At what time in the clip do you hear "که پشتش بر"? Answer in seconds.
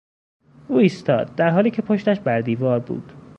1.71-2.41